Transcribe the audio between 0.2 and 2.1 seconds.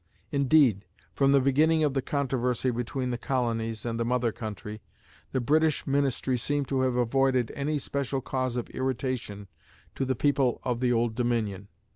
Indeed, from the beginning of the